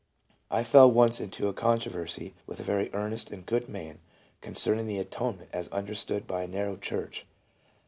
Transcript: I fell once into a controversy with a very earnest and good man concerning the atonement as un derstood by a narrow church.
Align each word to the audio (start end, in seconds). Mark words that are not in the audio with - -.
I 0.49 0.63
fell 0.63 0.91
once 0.91 1.19
into 1.19 1.47
a 1.47 1.53
controversy 1.53 2.33
with 2.47 2.59
a 2.59 2.63
very 2.63 2.89
earnest 2.91 3.29
and 3.29 3.45
good 3.45 3.69
man 3.69 3.99
concerning 4.41 4.87
the 4.87 4.97
atonement 4.97 5.51
as 5.53 5.69
un 5.71 5.85
derstood 5.85 6.25
by 6.25 6.41
a 6.41 6.47
narrow 6.47 6.75
church. 6.75 7.27